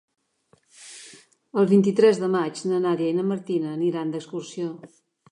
[1.63, 4.71] El vint-i-tres de maig na Nàdia i na Martina aniran d'excursió.